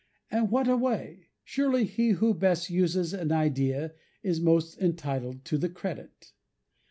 And 0.31 0.49
what 0.49 0.67
a 0.67 0.75
way! 0.75 1.27
Surely 1.43 1.83
he 1.85 2.09
who 2.13 2.33
best 2.33 2.71
uses 2.71 3.13
an 3.13 3.31
idea 3.31 3.93
is 4.23 4.41
most 4.41 4.79
entitled 4.79 5.45
to 5.45 5.59
the 5.59 5.69
credit. 5.69 6.33